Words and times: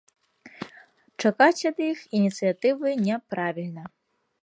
Чакаць 1.23 1.65
ад 1.71 1.77
іх 1.91 1.99
ініцыятывы 2.21 2.87
няправільна. 3.07 3.83